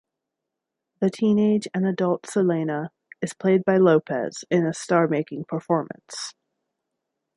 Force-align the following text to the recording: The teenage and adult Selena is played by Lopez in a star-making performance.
The 0.99 1.11
teenage 1.11 1.67
and 1.75 1.85
adult 1.85 2.25
Selena 2.27 2.89
is 3.21 3.35
played 3.35 3.63
by 3.63 3.77
Lopez 3.77 4.43
in 4.49 4.65
a 4.65 4.73
star-making 4.73 5.43
performance. 5.45 6.33